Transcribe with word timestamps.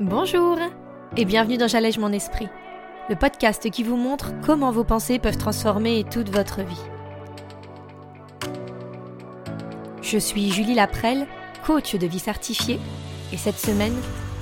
Bonjour 0.00 0.58
et 1.16 1.24
bienvenue 1.24 1.56
dans 1.56 1.68
J'allège 1.68 1.96
mon 1.96 2.12
esprit, 2.12 2.48
le 3.08 3.16
podcast 3.16 3.70
qui 3.70 3.82
vous 3.82 3.96
montre 3.96 4.38
comment 4.44 4.70
vos 4.70 4.84
pensées 4.84 5.18
peuvent 5.18 5.38
transformer 5.38 6.04
toute 6.04 6.28
votre 6.28 6.60
vie. 6.60 6.82
Je 10.02 10.18
suis 10.18 10.52
Julie 10.52 10.74
Laprelle, 10.74 11.26
coach 11.64 11.94
de 11.94 12.06
vie 12.06 12.18
certifiée, 12.18 12.78
et 13.32 13.38
cette 13.38 13.58
semaine, 13.58 13.96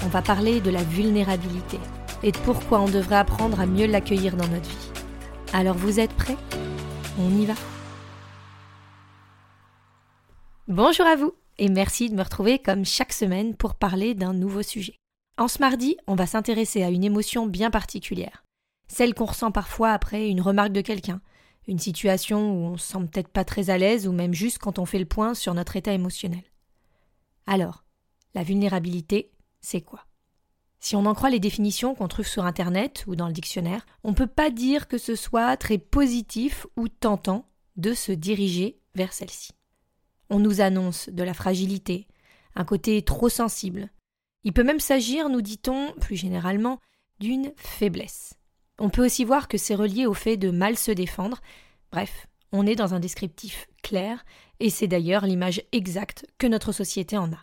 on 0.05 0.09
va 0.09 0.23
parler 0.23 0.61
de 0.61 0.71
la 0.71 0.83
vulnérabilité 0.83 1.79
et 2.25 2.33
de 2.33 2.39
pourquoi 2.39 2.81
on 2.81 2.89
devrait 2.89 3.15
apprendre 3.15 3.61
à 3.61 3.67
mieux 3.67 3.87
l'accueillir 3.87 4.37
dans 4.37 4.49
notre 4.49 4.69
vie. 4.69 4.91
Alors 5.53 5.77
vous 5.77 6.01
êtes 6.01 6.15
prêts? 6.15 6.37
On 7.17 7.31
y 7.31 7.47
va? 7.47 7.55
Bonjour 10.67 11.07
à 11.07 11.15
vous 11.15 11.33
et 11.59 11.69
merci 11.69 12.11
de 12.11 12.17
me 12.17 12.25
retrouver 12.25 12.59
comme 12.59 12.85
chaque 12.85 13.13
semaine 13.13 13.55
pour 13.55 13.77
parler 13.77 14.15
d'un 14.15 14.33
nouveau 14.33 14.63
sujet. 14.63 14.99
En 15.37 15.49
ce 15.49 15.59
mardi, 15.59 15.97
on 16.07 16.15
va 16.15 16.27
s'intéresser 16.27 16.85
à 16.85 16.91
une 16.91 17.03
émotion 17.03 17.47
bien 17.47 17.71
particulière, 17.71 18.45
celle 18.87 19.15
qu'on 19.15 19.25
ressent 19.25 19.51
parfois 19.51 19.91
après 19.91 20.29
une 20.29 20.41
remarque 20.41 20.73
de 20.73 20.81
quelqu'un, 20.81 21.21
une 21.67 21.81
situation 21.81 22.53
où 22.53 22.67
on 22.67 22.77
se 22.77 22.87
sent 22.87 22.99
peut-être 23.11 23.29
pas 23.29 23.45
très 23.45 23.69
à 23.69 23.77
l'aise 23.77 24.07
ou 24.07 24.13
même 24.13 24.33
juste 24.33 24.59
quand 24.59 24.79
on 24.79 24.87
fait 24.87 24.99
le 24.99 25.07
point 25.07 25.35
sur 25.35 25.53
notre 25.55 25.75
état 25.75 25.93
émotionnel. 25.93 26.45
Alors, 27.47 27.85
la 28.35 28.45
vulnérabilité, 28.45 29.33
c'est 29.61 29.81
quoi? 29.81 30.07
Si 30.79 30.95
on 30.95 31.07
en 31.07 31.15
croit 31.15 31.31
les 31.31 31.41
définitions 31.41 31.95
qu'on 31.97 32.09
trouve 32.09 32.27
sur 32.27 32.45
Internet 32.45 33.05
ou 33.09 33.17
dans 33.17 33.27
le 33.27 33.33
dictionnaire, 33.33 33.87
on 34.05 34.11
ne 34.11 34.15
peut 34.15 34.29
pas 34.29 34.51
dire 34.51 34.87
que 34.87 34.99
ce 34.99 35.17
soit 35.17 35.57
très 35.57 35.79
positif 35.79 36.67
ou 36.77 36.89
tentant 36.89 37.49
de 37.77 37.93
se 37.93 38.13
diriger 38.13 38.79
vers 38.95 39.13
celle-ci. 39.13 39.51
On 40.31 40.39
nous 40.39 40.61
annonce 40.61 41.09
de 41.09 41.23
la 41.25 41.35
fragilité, 41.35 42.07
un 42.55 42.65
côté 42.65 43.03
trop 43.03 43.29
sensible, 43.29 43.91
il 44.45 44.53
peut 44.53 44.63
même 44.63 44.81
s'agir, 44.81 45.29
nous 45.29 45.43
dit-on, 45.43 45.93
plus 46.01 46.17
généralement, 46.17 46.79
d'une 47.19 47.53
faiblesse. 47.57 48.35
On 48.79 48.91
peut 48.91 49.05
aussi 49.05 49.25
voir 49.25 49.49
que 49.49 49.59
c'est 49.59 49.75
relié 49.75 50.07
au 50.07 50.15
fait 50.15 50.37
de 50.37 50.51
mal 50.51 50.77
se 50.77 50.91
défendre. 50.91 51.41
Bref, 51.91 52.27
on 52.53 52.67
est 52.67 52.77
dans 52.77 52.95
un 52.95 53.01
descriptif 53.01 53.67
clair, 53.83 54.25
et 54.61 54.71
c'est 54.71 54.89
d'ailleurs 54.89 55.27
l'image 55.27 55.63
exacte 55.73 56.27
que 56.39 56.47
notre 56.47 56.73
société 56.73 57.17
en 57.17 57.33
a. 57.33 57.43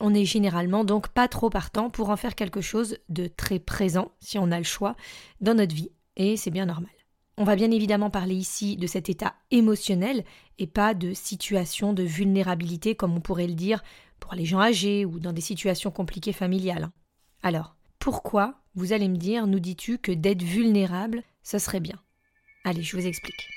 On 0.00 0.10
n'est 0.10 0.24
généralement 0.24 0.84
donc 0.84 1.08
pas 1.08 1.28
trop 1.28 1.50
partant 1.50 1.90
pour 1.90 2.10
en 2.10 2.16
faire 2.16 2.34
quelque 2.34 2.60
chose 2.60 2.98
de 3.08 3.28
très 3.28 3.58
présent, 3.58 4.12
si 4.20 4.38
on 4.38 4.50
a 4.50 4.58
le 4.58 4.64
choix, 4.64 4.96
dans 5.40 5.54
notre 5.54 5.74
vie, 5.74 5.90
et 6.16 6.36
c'est 6.36 6.50
bien 6.50 6.66
normal. 6.66 6.90
On 7.38 7.44
va 7.44 7.56
bien 7.56 7.70
évidemment 7.70 8.10
parler 8.10 8.34
ici 8.34 8.76
de 8.76 8.86
cet 8.86 9.08
état 9.08 9.34
émotionnel 9.50 10.24
et 10.58 10.66
pas 10.66 10.92
de 10.92 11.14
situation 11.14 11.92
de 11.92 12.02
vulnérabilité 12.02 12.94
comme 12.94 13.16
on 13.16 13.20
pourrait 13.20 13.46
le 13.46 13.54
dire 13.54 13.82
pour 14.22 14.34
les 14.34 14.44
gens 14.44 14.60
âgés 14.60 15.04
ou 15.04 15.18
dans 15.18 15.32
des 15.32 15.40
situations 15.40 15.90
compliquées 15.90 16.32
familiales. 16.32 16.90
Alors, 17.42 17.74
pourquoi, 17.98 18.54
vous 18.76 18.92
allez 18.92 19.08
me 19.08 19.16
dire, 19.16 19.48
nous 19.48 19.58
dis-tu 19.58 19.98
que 19.98 20.12
d'être 20.12 20.42
vulnérable, 20.42 21.24
ce 21.42 21.58
serait 21.58 21.80
bien? 21.80 21.96
Allez, 22.64 22.82
je 22.82 22.96
vous 22.96 23.04
explique. 23.04 23.48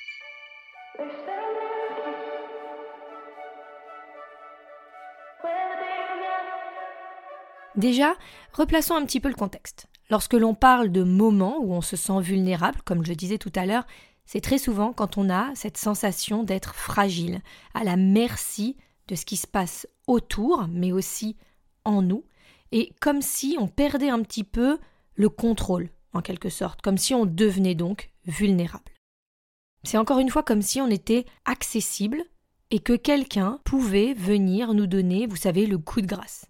Déjà, 7.76 8.16
replaçons 8.54 8.96
un 8.96 9.06
petit 9.06 9.20
peu 9.20 9.30
le 9.30 9.36
contexte. 9.36 9.86
Lorsque 10.10 10.34
l'on 10.34 10.56
parle 10.56 10.92
de 10.92 11.04
moments 11.04 11.60
où 11.60 11.74
on 11.74 11.82
se 11.82 11.96
sent 11.96 12.22
vulnérable, 12.22 12.82
comme 12.86 13.06
je 13.06 13.14
disais 13.14 13.38
tout 13.38 13.54
à 13.56 13.68
l'heure, 13.68 13.86
c'est 14.26 14.42
très 14.42 14.58
souvent 14.58 14.94
quand 14.94 15.20
on 15.20 15.30
a 15.30 15.54
cette 15.54 15.78
sensation 15.78 16.44
d'être 16.44 16.74
fragile, 16.74 17.42
à 17.76 17.84
la 17.84 17.98
merci 17.98 18.78
de 19.08 19.16
ce 19.16 19.26
qui 19.26 19.38
se 19.38 19.48
passe 19.48 19.88
autour, 20.08 20.68
mais 20.70 20.92
aussi 20.92 21.36
en 21.84 22.02
nous, 22.02 22.24
et 22.72 22.94
comme 23.00 23.22
si 23.22 23.56
on 23.60 23.68
perdait 23.68 24.10
un 24.10 24.22
petit 24.22 24.44
peu 24.44 24.80
le 25.16 25.30
contrôle, 25.30 25.90
en 26.14 26.22
quelque 26.22 26.50
sorte, 26.50 26.82
comme 26.82 26.98
si 26.98 27.14
on 27.14 27.26
devenait 27.26 27.76
donc 27.76 28.10
vulnérable. 28.26 28.92
C'est 29.84 29.98
encore 29.98 30.20
une 30.20 30.30
fois 30.30 30.44
comme 30.44 30.62
si 30.62 30.82
on 30.82 30.90
était 30.90 31.26
accessible 31.46 32.24
et 32.72 32.80
que 32.80 32.94
quelqu'un 32.94 33.60
pouvait 33.64 34.14
venir 34.14 34.74
nous 34.74 34.88
donner, 34.88 35.28
vous 35.28 35.36
savez, 35.36 35.68
le 35.68 35.78
coup 35.78 36.02
de 36.02 36.08
grâce. 36.08 36.48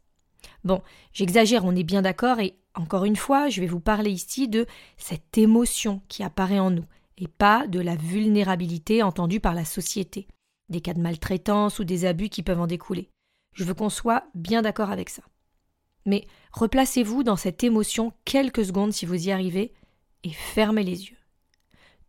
Bon, 0.63 0.81
j'exagère, 1.13 1.65
on 1.65 1.75
est 1.75 1.83
bien 1.83 2.01
d'accord, 2.01 2.39
et 2.39 2.57
encore 2.73 3.05
une 3.05 3.17
fois, 3.17 3.49
je 3.49 3.61
vais 3.61 3.67
vous 3.67 3.81
parler 3.81 4.09
ici 4.09 4.47
de 4.47 4.65
cette 4.97 5.37
émotion 5.37 6.01
qui 6.07 6.23
apparaît 6.23 6.59
en 6.59 6.71
nous, 6.71 6.85
et 7.17 7.27
pas 7.27 7.67
de 7.67 7.79
la 7.79 7.95
vulnérabilité 7.95 9.03
entendue 9.03 9.39
par 9.39 9.53
la 9.53 9.65
société 9.65 10.27
des 10.69 10.81
cas 10.81 10.93
de 10.93 11.01
maltraitance 11.01 11.79
ou 11.79 11.83
des 11.83 12.05
abus 12.05 12.29
qui 12.29 12.43
peuvent 12.43 12.59
en 12.59 12.67
découler. 12.67 13.09
Je 13.53 13.63
veux 13.63 13.73
qu'on 13.73 13.89
soit 13.89 14.25
bien 14.35 14.61
d'accord 14.61 14.91
avec 14.91 15.09
ça. 15.09 15.23
Mais 16.05 16.27
replacez-vous 16.51 17.23
dans 17.23 17.35
cette 17.35 17.63
émotion 17.63 18.13
quelques 18.25 18.65
secondes 18.65 18.93
si 18.93 19.05
vous 19.05 19.27
y 19.27 19.31
arrivez 19.31 19.73
et 20.23 20.31
fermez 20.31 20.83
les 20.83 21.05
yeux. 21.09 21.17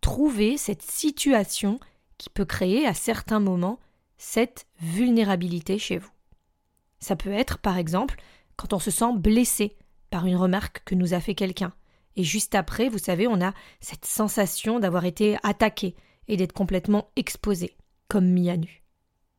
Trouvez 0.00 0.56
cette 0.56 0.82
situation 0.82 1.80
qui 2.18 2.30
peut 2.30 2.44
créer 2.44 2.86
à 2.86 2.94
certains 2.94 3.40
moments 3.40 3.78
cette 4.18 4.66
vulnérabilité 4.80 5.78
chez 5.78 5.98
vous. 5.98 6.10
Ça 7.00 7.16
peut 7.16 7.32
être, 7.32 7.58
par 7.58 7.78
exemple, 7.78 8.16
quand 8.56 8.72
on 8.72 8.78
se 8.78 8.90
sent 8.90 9.12
blessé 9.16 9.76
par 10.10 10.26
une 10.26 10.36
remarque 10.36 10.82
que 10.84 10.94
nous 10.94 11.14
a 11.14 11.20
fait 11.20 11.34
quelqu'un. 11.34 11.72
Et 12.16 12.24
juste 12.24 12.54
après, 12.54 12.88
vous 12.88 12.98
savez, 12.98 13.26
on 13.26 13.42
a 13.42 13.52
cette 13.80 14.06
sensation 14.06 14.80
d'avoir 14.80 15.04
été 15.04 15.36
attaqué 15.42 15.94
et 16.28 16.36
d'être 16.36 16.54
complètement 16.54 17.10
exposé 17.16 17.76
comme 18.08 18.26
mis 18.26 18.50
à 18.50 18.56
nu. 18.56 18.82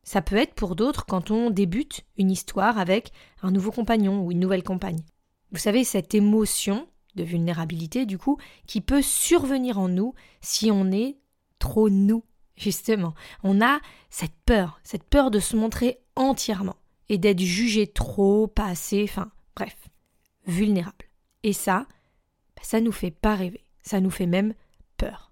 Ça 0.03 0.22
peut 0.22 0.38
être 0.38 0.53
pour 0.53 0.75
d'autres 0.75 1.05
quand 1.05 1.31
on 1.31 1.50
débute 1.50 2.05
une 2.17 2.31
histoire 2.31 2.78
avec 2.78 3.11
un 3.41 3.51
nouveau 3.51 3.72
compagnon 3.72 4.22
ou 4.23 4.31
une 4.31 4.39
nouvelle 4.39 4.63
compagne. 4.63 5.03
Vous 5.51 5.59
savez, 5.59 5.83
cette 5.83 6.16
émotion 6.16 6.88
de 7.16 7.23
vulnérabilité, 7.23 8.05
du 8.05 8.17
coup, 8.17 8.38
qui 8.67 8.79
peut 8.79 9.01
survenir 9.01 9.78
en 9.79 9.89
nous 9.89 10.13
si 10.39 10.72
on 10.72 10.91
est 10.91 11.17
trop 11.59 11.89
nous, 11.89 12.23
justement. 12.55 13.13
On 13.44 13.61
a 13.61 13.79
cette 14.09 14.35
peur, 14.45 14.79
cette 14.84 15.03
peur 15.03 15.31
de 15.31 15.39
se 15.39 15.55
montrer 15.55 15.99
entièrement 16.16 16.78
et 17.09 17.17
d'être 17.17 17.41
jugé 17.41 17.88
trop, 17.88 18.47
pas 18.47 18.67
assez, 18.67 19.03
enfin, 19.03 19.31
bref, 19.55 19.75
vulnérable. 20.45 21.05
Et 21.44 21.53
ça, 21.53 21.85
bah, 22.55 22.61
ça 22.63 22.81
nous 22.81 22.91
fait 22.91 23.11
pas 23.11 23.35
rêver, 23.35 23.63
ça 23.81 23.99
nous 23.99 24.11
fait 24.11 24.25
même 24.25 24.53
peur. 24.97 25.27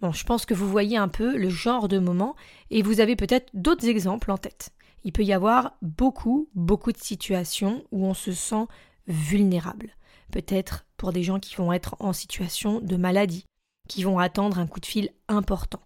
Bon, 0.00 0.12
je 0.12 0.24
pense 0.24 0.46
que 0.46 0.54
vous 0.54 0.68
voyez 0.68 0.96
un 0.96 1.08
peu 1.08 1.36
le 1.36 1.50
genre 1.50 1.86
de 1.86 1.98
moment 1.98 2.34
et 2.70 2.80
vous 2.80 3.00
avez 3.00 3.16
peut-être 3.16 3.50
d'autres 3.52 3.86
exemples 3.86 4.30
en 4.30 4.38
tête. 4.38 4.70
Il 5.04 5.12
peut 5.12 5.24
y 5.24 5.32
avoir 5.32 5.74
beaucoup, 5.82 6.48
beaucoup 6.54 6.92
de 6.92 6.98
situations 6.98 7.84
où 7.92 8.06
on 8.06 8.14
se 8.14 8.32
sent 8.32 8.64
vulnérable. 9.06 9.90
Peut-être 10.32 10.86
pour 10.96 11.12
des 11.12 11.22
gens 11.22 11.38
qui 11.38 11.54
vont 11.56 11.72
être 11.72 11.96
en 12.00 12.14
situation 12.14 12.80
de 12.80 12.96
maladie, 12.96 13.44
qui 13.88 14.02
vont 14.02 14.18
attendre 14.18 14.58
un 14.58 14.66
coup 14.66 14.80
de 14.80 14.86
fil 14.86 15.10
important. 15.28 15.82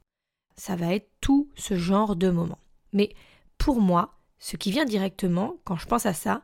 Ça 0.57 0.77
va 0.77 0.95
être 0.95 1.11
tout 1.21 1.49
ce 1.57 1.77
genre 1.77 2.15
de 2.15 2.31
moments. 2.31 2.61
Mais 2.93 3.15
pour 3.59 3.81
moi, 3.81 4.19
ce 4.39 4.57
qui 4.57 4.71
vient 4.71 4.85
directement 4.85 5.57
quand 5.65 5.77
je 5.77 5.87
pense 5.87 6.07
à 6.07 6.13
ça, 6.13 6.43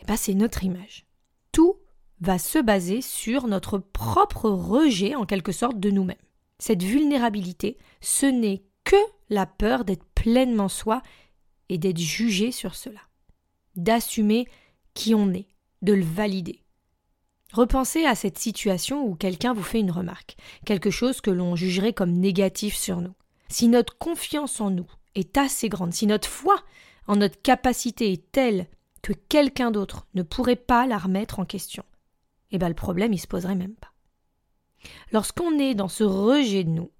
eh 0.00 0.04
ben 0.04 0.16
c'est 0.16 0.34
notre 0.34 0.64
image. 0.64 1.06
Tout 1.52 1.76
va 2.20 2.38
se 2.38 2.58
baser 2.58 3.00
sur 3.00 3.46
notre 3.46 3.78
propre 3.78 4.50
rejet 4.50 5.14
en 5.14 5.24
quelque 5.24 5.52
sorte 5.52 5.80
de 5.80 5.90
nous-mêmes 5.90 6.16
cette 6.60 6.82
vulnérabilité, 6.82 7.78
ce 8.00 8.26
n'est 8.26 8.62
que 8.84 8.96
la 9.28 9.46
peur 9.46 9.84
d'être 9.84 10.04
pleinement 10.14 10.68
soi 10.68 11.02
et 11.68 11.78
d'être 11.78 11.98
jugé 11.98 12.52
sur 12.52 12.74
cela, 12.74 13.00
d'assumer 13.76 14.46
qui 14.94 15.14
on 15.14 15.32
est, 15.32 15.48
de 15.82 15.94
le 15.94 16.04
valider. 16.04 16.62
Repensez 17.52 18.04
à 18.04 18.14
cette 18.14 18.38
situation 18.38 19.04
où 19.04 19.16
quelqu'un 19.16 19.54
vous 19.54 19.62
fait 19.62 19.80
une 19.80 19.90
remarque, 19.90 20.36
quelque 20.64 20.90
chose 20.90 21.20
que 21.20 21.30
l'on 21.30 21.56
jugerait 21.56 21.92
comme 21.92 22.12
négatif 22.12 22.76
sur 22.76 23.00
nous. 23.00 23.14
Si 23.48 23.66
notre 23.66 23.98
confiance 23.98 24.60
en 24.60 24.70
nous 24.70 24.88
est 25.14 25.36
assez 25.36 25.68
grande, 25.68 25.92
si 25.92 26.06
notre 26.06 26.28
foi 26.28 26.56
en 27.08 27.16
notre 27.16 27.40
capacité 27.42 28.12
est 28.12 28.30
telle 28.30 28.68
que 29.02 29.12
quelqu'un 29.12 29.70
d'autre 29.70 30.06
ne 30.14 30.22
pourrait 30.22 30.56
pas 30.56 30.86
la 30.86 30.98
remettre 30.98 31.40
en 31.40 31.44
question, 31.44 31.84
eh 32.52 32.58
bien 32.58 32.68
le 32.68 32.74
problème 32.74 33.12
il 33.12 33.18
se 33.18 33.26
poserait 33.26 33.56
même 33.56 33.74
pas. 33.74 33.89
Lorsqu'on 35.12 35.58
est 35.58 35.74
dans 35.74 35.88
ce 35.88 36.04
rejet 36.04 36.64
de 36.64 36.70
nous, 36.70 36.90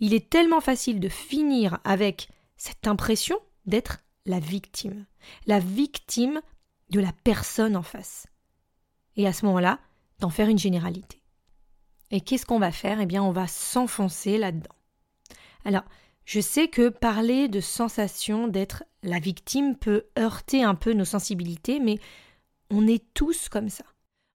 il 0.00 0.14
est 0.14 0.30
tellement 0.30 0.60
facile 0.60 1.00
de 1.00 1.08
finir 1.08 1.78
avec 1.84 2.28
cette 2.56 2.86
impression 2.86 3.38
d'être 3.66 3.98
la 4.24 4.40
victime, 4.40 5.06
la 5.46 5.58
victime 5.58 6.40
de 6.90 7.00
la 7.00 7.12
personne 7.24 7.76
en 7.76 7.82
face. 7.82 8.26
Et 9.16 9.26
à 9.26 9.32
ce 9.32 9.44
moment-là, 9.46 9.78
d'en 10.20 10.30
faire 10.30 10.48
une 10.48 10.58
généralité. 10.58 11.22
Et 12.10 12.20
qu'est-ce 12.20 12.46
qu'on 12.46 12.58
va 12.58 12.72
faire? 12.72 13.00
Eh 13.00 13.06
bien, 13.06 13.22
on 13.22 13.32
va 13.32 13.46
s'enfoncer 13.46 14.38
là-dedans. 14.38 14.74
Alors, 15.64 15.84
je 16.24 16.40
sais 16.40 16.68
que 16.68 16.88
parler 16.88 17.48
de 17.48 17.60
sensation 17.60 18.48
d'être 18.48 18.84
la 19.02 19.18
victime 19.18 19.76
peut 19.76 20.06
heurter 20.18 20.62
un 20.62 20.74
peu 20.74 20.92
nos 20.92 21.04
sensibilités, 21.04 21.80
mais 21.80 21.98
on 22.70 22.86
est 22.86 23.04
tous 23.14 23.48
comme 23.48 23.68
ça. 23.68 23.84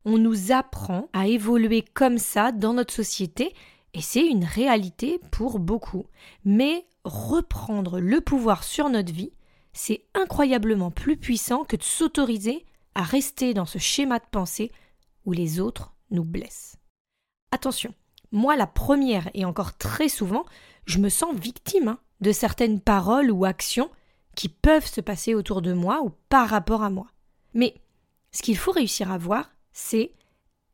On 0.06 0.18
nous 0.18 0.52
apprend 0.52 1.10
à 1.14 1.28
évoluer 1.28 1.84
comme 1.94 2.18
ça 2.18 2.52
dans 2.52 2.74
notre 2.74 2.94
société 2.94 3.54
et 3.94 4.02
c'est 4.02 4.26
une 4.26 4.46
réalité 4.46 5.20
pour 5.32 5.60
beaucoup. 5.60 6.06
Mais 6.46 6.86
reprendre 7.04 8.00
le 8.00 8.22
pouvoir 8.22 8.64
sur 8.64 8.90
notre 8.90 9.14
vie, 9.14 9.34
c'est 9.74 10.06
incroyablement 10.14 10.92
plus 10.92 11.18
puissant 11.18 11.64
que 11.64 11.76
de 11.76 11.84
s'autoriser 11.84 12.66
à 12.96 13.04
rester 13.04 13.54
dans 13.54 13.66
ce 13.66 13.78
schéma 13.78 14.20
de 14.20 14.26
pensée 14.32 14.72
où 15.26 15.32
les 15.32 15.60
autres 15.60 15.94
nous 16.10 16.26
blessent. 16.26 16.78
Attention, 17.52 17.94
moi 18.32 18.56
la 18.56 18.68
première 18.68 19.30
et 19.34 19.46
encore 19.46 19.78
très 19.78 20.10
souvent, 20.10 20.46
je 20.86 21.00
me 21.00 21.10
sens 21.10 21.36
victime 21.36 21.90
hein, 21.90 22.00
de 22.22 22.32
certaines 22.32 22.80
paroles 22.80 23.32
ou 23.32 23.46
actions 23.46 23.90
qui 24.36 24.50
peuvent 24.50 24.88
se 24.88 25.02
passer 25.02 25.36
autour 25.36 25.62
de 25.62 25.74
moi 25.74 26.02
ou 26.04 26.12
par 26.30 26.50
rapport 26.50 26.84
à 26.84 26.90
moi. 26.90 27.08
Mais 27.54 27.76
ce 28.32 28.42
qu'il 28.42 28.58
faut 28.58 28.72
réussir 28.72 29.12
à 29.12 29.18
voir, 29.18 29.52
c'est 29.74 30.14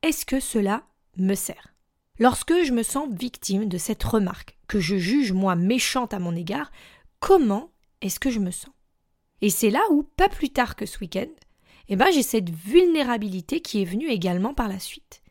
est-ce 0.01 0.25
que 0.25 0.39
cela 0.39 0.83
me 1.17 1.35
sert? 1.35 1.73
Lorsque 2.19 2.63
je 2.63 2.71
me 2.71 2.83
sens 2.83 3.09
victime 3.11 3.67
de 3.67 3.77
cette 3.77 4.03
remarque, 4.03 4.57
que 4.67 4.79
je 4.79 4.97
juge 4.97 5.31
moi 5.31 5.55
méchante 5.55 6.13
à 6.13 6.19
mon 6.19 6.35
égard, 6.35 6.71
comment 7.19 7.71
est-ce 8.01 8.19
que 8.19 8.31
je 8.31 8.39
me 8.39 8.51
sens? 8.51 8.73
Et 9.41 9.49
c'est 9.49 9.69
là 9.69 9.81
où, 9.91 10.03
pas 10.03 10.29
plus 10.29 10.49
tard 10.49 10.75
que 10.75 10.85
ce 10.85 10.99
week-end, 10.99 11.29
eh 11.89 11.95
ben, 11.95 12.11
j'ai 12.11 12.23
cette 12.23 12.49
vulnérabilité 12.49 13.61
qui 13.61 13.81
est 13.81 13.85
venue 13.85 14.09
également 14.09 14.53
par 14.53 14.67
la 14.67 14.79
suite. 14.79 15.21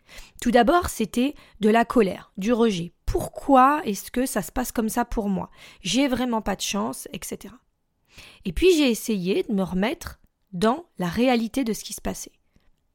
Tout 0.41 0.51
d'abord, 0.51 0.89
c'était 0.89 1.35
de 1.61 1.69
la 1.69 1.85
colère, 1.85 2.33
du 2.37 2.53
rejet. 2.53 2.93
Pourquoi 3.05 3.83
est-ce 3.85 4.11
que 4.11 4.27
ça 4.27 4.43
se 4.43 4.53
passe 4.53 4.73
comme 4.73 4.89
ça 4.89 5.05
pour 5.05 5.29
moi? 5.29 5.51
J'ai 5.81 6.09
vraiment 6.09 6.43
pas 6.43 6.57
de 6.57 6.61
chance, 6.61 7.09
etc. 7.13 7.55
Et 8.45 8.53
puis 8.53 8.75
j'ai 8.77 8.91
essayé 8.91 9.43
de 9.43 9.53
me 9.53 9.63
remettre 9.63 10.21
dans 10.53 10.87
la 10.99 11.09
réalité 11.09 11.65
de 11.65 11.73
ce 11.73 11.85
qui 11.85 11.93
se 11.93 12.01
passait. 12.01 12.33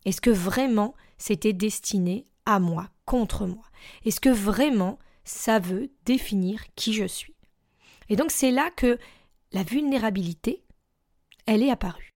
Est-ce 0.05 0.21
que 0.21 0.29
vraiment 0.29 0.95
c'était 1.17 1.53
destiné 1.53 2.27
à 2.45 2.59
moi, 2.59 2.89
contre 3.05 3.45
moi? 3.45 3.63
Est-ce 4.05 4.19
que 4.19 4.29
vraiment 4.29 4.97
ça 5.23 5.59
veut 5.59 5.91
définir 6.05 6.63
qui 6.75 6.93
je 6.93 7.05
suis? 7.05 7.35
Et 8.09 8.15
donc 8.15 8.31
c'est 8.31 8.51
là 8.51 8.71
que 8.71 8.97
la 9.51 9.63
vulnérabilité, 9.63 10.63
elle 11.45 11.63
est 11.63 11.71
apparue. 11.71 12.11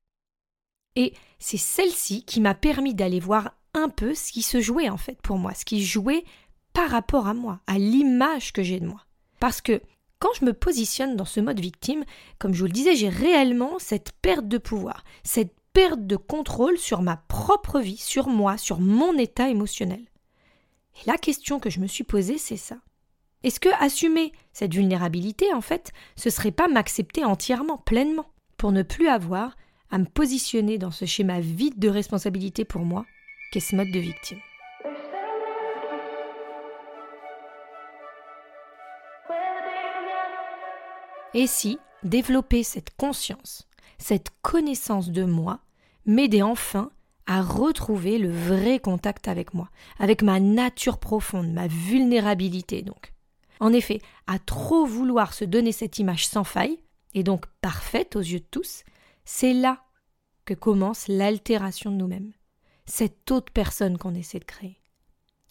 Et 0.95 1.13
c'est 1.39 1.57
celle-ci 1.57 2.23
qui 2.23 2.41
m'a 2.41 2.55
permis 2.55 2.95
d'aller 2.95 3.19
voir 3.19 3.51
un 3.73 3.89
peu 3.89 4.15
ce 4.15 4.31
qui 4.31 4.41
se 4.41 4.61
jouait 4.61 4.89
en 4.89 4.97
fait 4.97 5.21
pour 5.21 5.37
moi, 5.37 5.53
ce 5.53 5.65
qui 5.65 5.83
jouait 5.83 6.23
par 6.73 6.89
rapport 6.89 7.27
à 7.27 7.33
moi, 7.33 7.59
à 7.67 7.77
l'image 7.77 8.53
que 8.53 8.63
j'ai 8.63 8.79
de 8.79 8.87
moi. 8.87 9.05
Parce 9.39 9.61
que 9.61 9.81
quand 10.19 10.29
je 10.39 10.45
me 10.45 10.53
positionne 10.53 11.15
dans 11.15 11.25
ce 11.25 11.39
mode 11.39 11.59
victime, 11.59 12.05
comme 12.39 12.53
je 12.53 12.59
vous 12.59 12.67
le 12.67 12.71
disais, 12.71 12.95
j'ai 12.95 13.09
réellement 13.09 13.77
cette 13.79 14.11
perte 14.21 14.47
de 14.47 14.57
pouvoir, 14.57 15.03
cette 15.23 15.53
perte 15.75 16.07
de 16.07 16.15
contrôle 16.15 16.77
sur 16.77 17.01
ma 17.01 17.17
propre 17.17 17.81
vie, 17.81 17.97
sur 17.97 18.29
moi, 18.29 18.57
sur 18.57 18.79
mon 18.79 19.17
état 19.17 19.49
émotionnel. 19.49 20.05
Et 20.95 21.05
la 21.05 21.17
question 21.17 21.59
que 21.59 21.69
je 21.69 21.81
me 21.81 21.87
suis 21.87 22.05
posée, 22.05 22.37
c'est 22.37 22.55
ça. 22.55 22.77
Est-ce 23.43 23.59
que 23.59 23.67
assumer 23.83 24.31
cette 24.53 24.73
vulnérabilité, 24.73 25.53
en 25.53 25.59
fait, 25.59 25.91
ce 26.15 26.29
serait 26.29 26.51
pas 26.51 26.69
m'accepter 26.69 27.25
entièrement, 27.25 27.77
pleinement, 27.77 28.27
pour 28.55 28.71
ne 28.71 28.83
plus 28.83 29.09
avoir 29.09 29.57
à 29.91 29.97
me 29.97 30.05
positionner 30.05 30.77
dans 30.77 30.91
ce 30.91 31.03
schéma 31.03 31.41
vide 31.41 31.77
de 31.77 31.89
responsabilité 31.89 32.63
pour 32.63 32.85
moi 32.85 33.05
qu'est 33.51 33.59
ce 33.59 33.75
mode 33.75 33.91
de 33.91 33.99
victime? 33.99 34.39
Et 41.33 41.47
si 41.47 41.77
développer 42.03 42.63
cette 42.63 42.95
conscience, 42.95 43.67
cette 43.97 44.29
connaissance 44.41 45.09
de 45.09 45.25
moi, 45.25 45.59
m'aidait 46.05 46.41
enfin 46.41 46.91
à 47.27 47.41
retrouver 47.41 48.17
le 48.17 48.31
vrai 48.31 48.79
contact 48.79 49.27
avec 49.27 49.53
moi, 49.53 49.69
avec 49.99 50.21
ma 50.21 50.39
nature 50.39 50.99
profonde, 50.99 51.51
ma 51.51 51.67
vulnérabilité 51.67 52.81
donc. 52.81 53.13
En 53.59 53.73
effet, 53.73 54.01
à 54.27 54.37
trop 54.37 54.85
vouloir 54.85 55.33
se 55.33 55.45
donner 55.45 55.71
cette 55.71 55.97
image 55.97 56.27
sans 56.27 56.43
faille, 56.43 56.79
et 57.13 57.23
donc 57.23 57.45
parfaite 57.61 58.15
aux 58.15 58.21
yeux 58.21 58.39
de 58.39 58.45
tous, 58.51 58.83
c'est 59.23 59.53
là 59.53 59.83
que 60.43 60.53
commence 60.53 61.07
l'altération 61.07 61.91
de 61.91 61.95
nous-mêmes, 61.95 62.33
cette 62.85 63.31
autre 63.31 63.51
personne 63.51 63.97
qu'on 63.97 64.13
essaie 64.13 64.39
de 64.39 64.45
créer. 64.45 64.77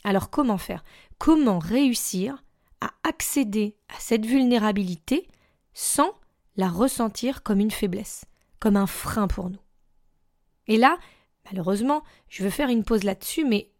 Alors 0.04 0.30
comment 0.30 0.58
faire? 0.58 0.84
Comment 1.18 1.58
réussir 1.58 2.44
à 2.80 2.90
accéder 3.02 3.76
à 3.88 3.98
cette 3.98 4.26
vulnérabilité 4.26 5.26
sans 5.72 6.12
la 6.56 6.68
ressentir 6.68 7.42
comme 7.42 7.58
une 7.58 7.70
faiblesse, 7.70 8.26
comme 8.60 8.76
un 8.76 8.86
frein 8.86 9.26
pour 9.26 9.50
nous? 9.50 9.63
Et 10.68 10.76
là, 10.76 10.98
malheureusement, 11.46 12.02
je 12.28 12.42
veux 12.42 12.50
faire 12.50 12.68
une 12.68 12.84
pause 12.84 13.04
là-dessus, 13.04 13.44
mais 13.44 13.70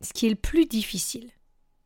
ce 0.00 0.12
qui 0.12 0.26
est 0.26 0.30
le 0.30 0.36
plus 0.36 0.66
difficile, 0.66 1.30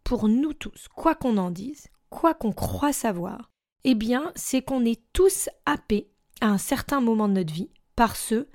pour 0.05 0.29
nous 0.29 0.55
tous, 0.55 0.89
quoi 0.95 1.15
qu'on 1.15 1.37
en 1.37 1.51
dise, 1.51 1.89
quoi 2.11 2.35
qu'on 2.35 2.53
croit 2.53 2.93
savoir, 2.93 3.51
eh 3.85 3.95
bien, 3.95 4.33
c'est 4.35 4.63
qu'on 4.63 4.85
est 4.85 5.01
tous 5.13 5.49
happés 5.67 6.09
à 6.41 6.47
un 6.47 6.59
certain 6.59 7.01
moment 7.01 7.29
de 7.29 7.35
notre 7.35 7.53
vie 7.53 7.71
par 7.95 8.17
ce 8.17 8.49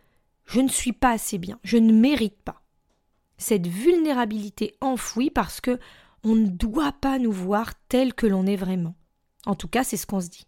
je 0.45 0.59
ne 0.59 0.69
suis 0.69 0.94
pas 0.94 1.12
assez 1.12 1.38
bien, 1.38 1.59
je 1.63 1.77
ne 1.77 1.94
mérite 1.94 2.41
pas. 2.41 2.62
Cette 3.38 3.68
vulnérabilité 3.68 4.75
enfouie 4.81 5.30
parce 5.30 5.62
que 5.62 5.80
on 6.24 6.35
ne 6.35 6.47
doit 6.47 6.94
pas 6.94 7.19
nous 7.19 7.31
voir 7.31 7.74
tel 7.88 8.13
que 8.13 8.27
l'on 8.27 8.45
est 8.45 8.56
vraiment. 8.56 8.95
En 9.45 9.56
tout 9.56 9.68
cas, 9.68 9.83
c'est 9.83 9.97
ce 9.97 10.06
qu'on 10.06 10.21
se 10.21 10.30
dit. 10.30 10.47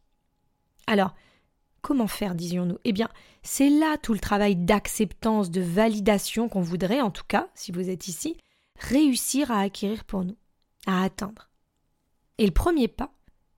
Alors, 0.87 1.13
comment 1.85 2.07
faire, 2.07 2.33
disions-nous 2.33 2.79
Eh 2.83 2.93
bien, 2.93 3.09
c'est 3.43 3.69
là 3.69 3.97
tout 4.01 4.13
le 4.13 4.19
travail 4.19 4.55
d'acceptance, 4.55 5.51
de 5.51 5.61
validation 5.61 6.49
qu'on 6.49 6.61
voudrait, 6.61 7.01
en 7.01 7.11
tout 7.11 7.25
cas, 7.27 7.47
si 7.53 7.71
vous 7.71 7.91
êtes 7.91 8.07
ici, 8.07 8.37
réussir 8.79 9.51
à 9.51 9.59
acquérir 9.59 10.03
pour 10.03 10.23
nous, 10.23 10.35
à 10.87 11.03
atteindre. 11.03 11.51
Et 12.39 12.47
le 12.47 12.51
premier 12.51 12.87
pas, 12.87 13.13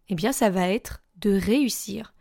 eh 0.09 0.15
bien, 0.15 0.33
ça 0.33 0.49
va 0.49 0.67
être 0.67 1.05
de 1.15 1.31
réussir, 1.31 2.13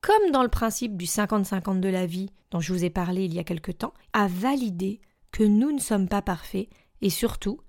comme 0.00 0.30
dans 0.32 0.42
le 0.42 0.48
principe 0.48 0.96
du 0.96 1.04
50-50 1.04 1.80
de 1.80 1.88
la 1.90 2.06
vie 2.06 2.30
dont 2.50 2.60
je 2.60 2.72
vous 2.72 2.84
ai 2.86 2.90
parlé 2.90 3.26
il 3.26 3.34
y 3.34 3.38
a 3.38 3.44
quelque 3.44 3.72
temps, 3.72 3.92
à 4.14 4.28
valider 4.28 5.02
que 5.32 5.42
nous 5.42 5.70
ne 5.70 5.80
sommes 5.80 6.08
pas 6.08 6.22
parfaits 6.22 6.70
et 7.02 7.10
surtout 7.10 7.60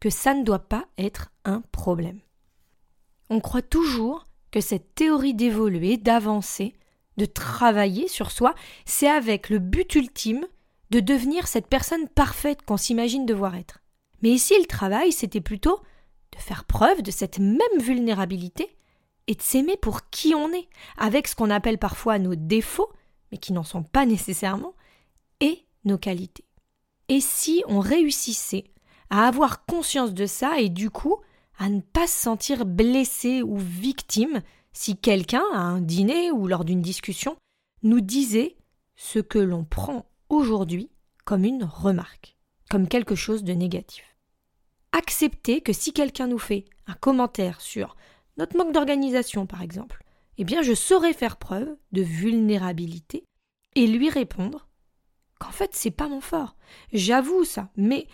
que 0.00 0.10
ça 0.10 0.34
ne 0.34 0.42
doit 0.42 0.68
pas 0.68 0.86
être 0.98 1.30
un 1.44 1.60
problème. 1.70 2.18
On 3.30 3.38
croit 3.38 3.62
toujours 3.62 4.26
que 4.50 4.60
cette 4.60 4.96
théorie 4.96 5.34
d'évoluer, 5.34 5.98
d'avancer, 5.98 6.74
de 7.18 7.26
travailler 7.26 8.08
sur 8.08 8.30
soi, 8.30 8.54
c'est 8.86 9.08
avec 9.08 9.50
le 9.50 9.58
but 9.58 9.94
ultime 9.94 10.46
de 10.90 11.00
devenir 11.00 11.46
cette 11.46 11.66
personne 11.66 12.08
parfaite 12.08 12.62
qu'on 12.62 12.78
s'imagine 12.78 13.26
devoir 13.26 13.56
être. 13.56 13.80
Mais 14.22 14.30
ici, 14.30 14.54
le 14.58 14.66
travail, 14.66 15.12
c'était 15.12 15.42
plutôt 15.42 15.80
de 16.32 16.38
faire 16.38 16.64
preuve 16.64 17.02
de 17.02 17.10
cette 17.10 17.38
même 17.38 17.58
vulnérabilité 17.78 18.74
et 19.26 19.34
de 19.34 19.42
s'aimer 19.42 19.76
pour 19.76 20.08
qui 20.08 20.34
on 20.34 20.50
est, 20.52 20.68
avec 20.96 21.28
ce 21.28 21.36
qu'on 21.36 21.50
appelle 21.50 21.78
parfois 21.78 22.18
nos 22.18 22.34
défauts, 22.34 22.90
mais 23.30 23.38
qui 23.38 23.52
n'en 23.52 23.64
sont 23.64 23.82
pas 23.82 24.06
nécessairement, 24.06 24.74
et 25.40 25.66
nos 25.84 25.98
qualités. 25.98 26.44
Et 27.08 27.20
si 27.20 27.62
on 27.66 27.80
réussissait 27.80 28.64
à 29.10 29.26
avoir 29.26 29.66
conscience 29.66 30.14
de 30.14 30.26
ça 30.26 30.58
et 30.58 30.68
du 30.68 30.90
coup 30.90 31.16
à 31.58 31.68
ne 31.68 31.80
pas 31.80 32.06
se 32.06 32.16
sentir 32.16 32.64
blessé 32.64 33.42
ou 33.42 33.56
victime 33.56 34.42
si 34.72 34.96
quelqu'un, 34.96 35.44
à 35.52 35.60
un 35.60 35.80
dîner 35.80 36.30
ou 36.30 36.46
lors 36.46 36.64
d'une 36.64 36.82
discussion, 36.82 37.36
nous 37.82 38.00
disait 38.00 38.56
ce 38.96 39.18
que 39.18 39.38
l'on 39.38 39.64
prend 39.64 40.06
aujourd'hui 40.28 40.90
comme 41.24 41.44
une 41.44 41.64
remarque, 41.64 42.36
comme 42.70 42.88
quelque 42.88 43.14
chose 43.14 43.44
de 43.44 43.52
négatif. 43.52 44.04
Accepter 44.92 45.60
que 45.60 45.72
si 45.72 45.92
quelqu'un 45.92 46.26
nous 46.26 46.38
fait 46.38 46.64
un 46.86 46.94
commentaire 46.94 47.60
sur 47.60 47.96
notre 48.36 48.56
manque 48.56 48.72
d'organisation, 48.72 49.46
par 49.46 49.62
exemple, 49.62 50.02
eh 50.38 50.44
bien 50.44 50.62
je 50.62 50.74
saurais 50.74 51.12
faire 51.12 51.36
preuve 51.36 51.68
de 51.92 52.02
vulnérabilité 52.02 53.24
et 53.74 53.86
lui 53.86 54.08
répondre 54.08 54.68
qu'en 55.38 55.50
fait 55.50 55.74
c'est 55.74 55.90
pas 55.90 56.08
mon 56.08 56.20
fort. 56.20 56.56
J'avoue 56.92 57.44
ça, 57.44 57.70
mais 57.76 58.06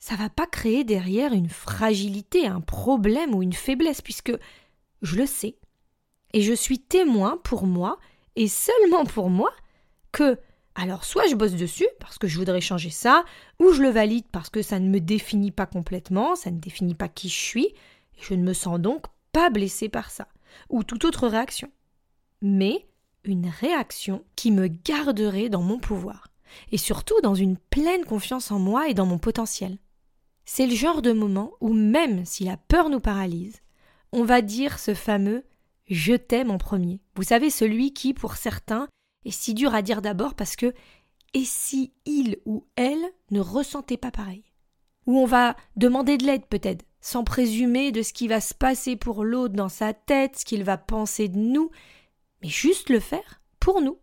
ça 0.00 0.16
va 0.16 0.30
pas 0.30 0.46
créer 0.46 0.82
derrière 0.82 1.32
une 1.32 1.50
fragilité, 1.50 2.46
un 2.46 2.60
problème 2.60 3.34
ou 3.34 3.42
une 3.42 3.52
faiblesse, 3.52 4.00
puisque 4.00 4.32
je 5.02 5.16
le 5.16 5.26
sais. 5.26 5.56
Et 6.32 6.42
je 6.42 6.52
suis 6.52 6.78
témoin 6.78 7.38
pour 7.42 7.66
moi, 7.66 7.98
et 8.36 8.48
seulement 8.48 9.04
pour 9.04 9.30
moi, 9.30 9.50
que 10.12 10.38
alors 10.74 11.04
soit 11.04 11.26
je 11.28 11.34
bosse 11.34 11.54
dessus 11.54 11.88
parce 11.98 12.18
que 12.18 12.28
je 12.28 12.38
voudrais 12.38 12.60
changer 12.60 12.90
ça, 12.90 13.24
ou 13.58 13.72
je 13.72 13.82
le 13.82 13.90
valide 13.90 14.26
parce 14.30 14.50
que 14.50 14.62
ça 14.62 14.78
ne 14.78 14.88
me 14.88 15.00
définit 15.00 15.50
pas 15.50 15.66
complètement, 15.66 16.36
ça 16.36 16.50
ne 16.50 16.58
définit 16.58 16.94
pas 16.94 17.08
qui 17.08 17.28
je 17.28 17.38
suis, 17.38 17.66
et 17.66 18.22
je 18.22 18.34
ne 18.34 18.42
me 18.42 18.52
sens 18.52 18.78
donc 18.78 19.06
pas 19.32 19.50
blessé 19.50 19.88
par 19.88 20.10
ça, 20.10 20.28
ou 20.68 20.84
toute 20.84 21.04
autre 21.04 21.26
réaction. 21.28 21.70
Mais 22.42 22.86
une 23.24 23.48
réaction 23.48 24.24
qui 24.36 24.50
me 24.50 24.68
garderait 24.68 25.48
dans 25.48 25.62
mon 25.62 25.78
pouvoir, 25.78 26.28
et 26.72 26.78
surtout 26.78 27.20
dans 27.22 27.34
une 27.34 27.56
pleine 27.56 28.04
confiance 28.04 28.50
en 28.50 28.58
moi 28.58 28.88
et 28.88 28.94
dans 28.94 29.06
mon 29.06 29.18
potentiel. 29.18 29.78
C'est 30.44 30.66
le 30.66 30.74
genre 30.74 31.02
de 31.02 31.12
moment 31.12 31.52
où 31.60 31.72
même 31.72 32.24
si 32.24 32.44
la 32.44 32.56
peur 32.56 32.88
nous 32.88 33.00
paralyse, 33.00 33.60
on 34.12 34.24
va 34.24 34.40
dire 34.40 34.78
ce 34.78 34.94
fameux 34.94 35.44
je 35.90 36.14
t'aime 36.14 36.50
en 36.50 36.58
premier. 36.58 37.00
Vous 37.16 37.24
savez, 37.24 37.50
celui 37.50 37.92
qui, 37.92 38.14
pour 38.14 38.36
certains, 38.36 38.88
est 39.24 39.30
si 39.30 39.54
dur 39.54 39.74
à 39.74 39.82
dire 39.82 40.00
d'abord 40.00 40.34
parce 40.34 40.56
que 40.56 40.72
et 41.34 41.44
si 41.44 41.92
il 42.06 42.38
ou 42.44 42.66
elle 42.76 43.04
ne 43.30 43.40
ressentait 43.40 43.96
pas 43.96 44.10
pareil? 44.10 44.44
Ou 45.06 45.18
on 45.18 45.26
va 45.26 45.56
demander 45.76 46.16
de 46.16 46.24
l'aide 46.24 46.46
peut-être, 46.46 46.84
sans 47.00 47.24
présumer 47.24 47.92
de 47.92 48.02
ce 48.02 48.12
qui 48.12 48.28
va 48.28 48.40
se 48.40 48.54
passer 48.54 48.96
pour 48.96 49.24
l'autre 49.24 49.54
dans 49.54 49.68
sa 49.68 49.92
tête, 49.92 50.38
ce 50.38 50.44
qu'il 50.44 50.64
va 50.64 50.78
penser 50.78 51.28
de 51.28 51.38
nous, 51.38 51.70
mais 52.42 52.48
juste 52.48 52.88
le 52.88 53.00
faire 53.00 53.42
pour 53.58 53.80
nous, 53.80 53.98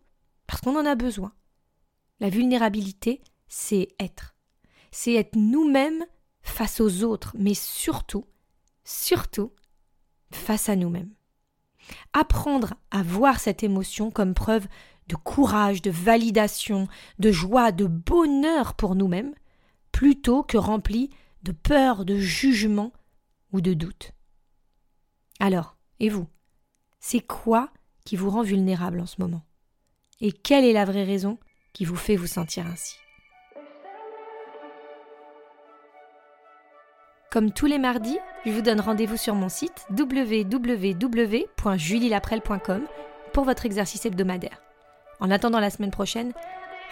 parce 0.46 0.60
qu'on 0.60 0.78
en 0.78 0.86
a 0.86 0.94
besoin. 0.94 1.32
La 2.20 2.30
vulnérabilité, 2.30 3.22
c'est 3.46 3.88
être. 3.98 4.34
C'est 4.90 5.14
être 5.14 5.36
nous-mêmes 5.36 6.04
face 6.42 6.80
aux 6.80 7.04
autres, 7.04 7.34
mais 7.38 7.54
surtout, 7.54 8.26
surtout, 8.84 9.52
face 10.30 10.68
à 10.68 10.76
nous-mêmes. 10.76 11.12
Apprendre 12.12 12.74
à 12.90 13.02
voir 13.02 13.40
cette 13.40 13.62
émotion 13.62 14.10
comme 14.10 14.34
preuve 14.34 14.66
de 15.08 15.16
courage, 15.16 15.82
de 15.82 15.90
validation, 15.90 16.86
de 17.18 17.32
joie, 17.32 17.72
de 17.72 17.86
bonheur 17.86 18.74
pour 18.74 18.94
nous-mêmes, 18.94 19.34
plutôt 19.92 20.42
que 20.42 20.58
rempli 20.58 21.10
de 21.42 21.52
peur, 21.52 22.04
de 22.04 22.18
jugement 22.18 22.92
ou 23.52 23.60
de 23.60 23.74
doute. 23.74 24.12
Alors, 25.40 25.76
et 26.00 26.08
vous? 26.08 26.26
C'est 27.00 27.20
quoi 27.20 27.70
qui 28.04 28.16
vous 28.16 28.30
rend 28.30 28.42
vulnérable 28.42 29.00
en 29.00 29.06
ce 29.06 29.20
moment? 29.20 29.44
Et 30.20 30.32
quelle 30.32 30.64
est 30.64 30.72
la 30.72 30.84
vraie 30.84 31.04
raison 31.04 31.38
qui 31.72 31.84
vous 31.84 31.96
fait 31.96 32.16
vous 32.16 32.26
sentir 32.26 32.66
ainsi? 32.66 32.96
Comme 37.30 37.52
tous 37.52 37.66
les 37.66 37.78
mardis, 37.78 38.16
je 38.46 38.52
vous 38.52 38.62
donne 38.62 38.80
rendez-vous 38.80 39.18
sur 39.18 39.34
mon 39.34 39.50
site 39.50 39.84
www.julielaprel.com 39.90 42.82
pour 43.34 43.44
votre 43.44 43.66
exercice 43.66 44.06
hebdomadaire. 44.06 44.62
En 45.20 45.30
attendant 45.30 45.60
la 45.60 45.68
semaine 45.68 45.90
prochaine, 45.90 46.32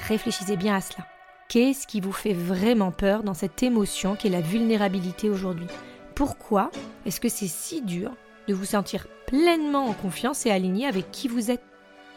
réfléchissez 0.07 0.59
bien 0.59 0.77
à 0.77 0.83
cela. 0.83 1.07
Qu'est-ce 1.49 1.87
qui 1.87 2.03
vous 2.03 2.13
fait 2.13 2.35
vraiment 2.35 2.91
peur 2.91 3.23
dans 3.23 3.33
cette 3.33 3.63
émotion 3.63 4.15
qu'est 4.15 4.29
la 4.29 4.43
vulnérabilité 4.43 5.31
aujourd'hui? 5.31 5.69
Pourquoi 6.15 6.71
est-ce 7.07 7.21
que 7.21 7.31
c'est 7.31 7.49
si 7.49 7.81
dur 7.81 8.13
de 8.47 8.53
vous 8.53 8.67
sentir 8.67 9.07
pleinement 9.27 9.87
en 9.87 9.95
confiance 9.95 10.45
et 10.45 10.51
aligné 10.51 10.87
avec 10.87 11.11
qui 11.13 11.29
vous 11.29 11.51
êtes 11.51 11.65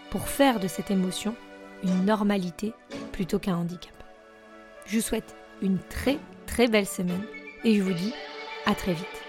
pour 0.10 0.28
faire 0.28 0.60
de 0.60 0.68
cette 0.68 0.92
émotion 0.92 1.36
une 1.86 2.04
normalité 2.04 2.74
plutôt 3.14 3.40
qu'un 3.40 3.56
handicap? 3.56 3.94
Je 4.86 4.98
vous 4.98 5.04
souhaite 5.04 5.38
une 5.62 5.80
très 5.80 6.20
très 6.48 6.68
belle 6.68 6.86
semaine 6.86 7.24
et 7.64 7.76
je 7.76 7.82
vous 7.82 7.94
dis 7.94 8.14
à 8.66 8.76
très 8.76 8.94
vite. 8.94 9.29